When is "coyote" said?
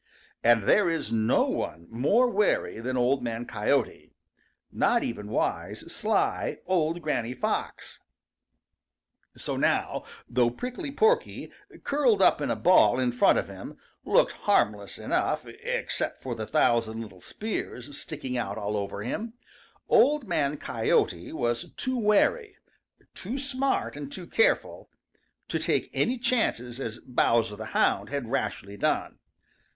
3.45-4.15, 20.57-21.31